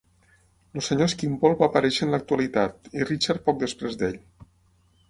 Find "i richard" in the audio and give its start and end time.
2.99-3.47